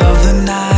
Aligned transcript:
of 0.00 0.24
the 0.24 0.32
night 0.44 0.73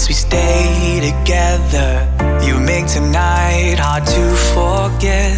nights 0.00 0.08
we 0.08 0.14
stay 0.14 1.00
together. 1.00 2.06
You 2.46 2.58
make 2.60 2.86
tonight 2.86 3.78
hard 3.78 4.06
to 4.06 4.36
forget. 4.54 5.36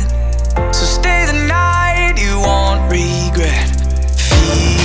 So 0.74 0.84
stay 0.84 1.26
the 1.26 1.46
night, 1.48 2.14
you 2.18 2.38
won't 2.38 2.90
regret. 2.90 3.68
Feel 4.16 4.81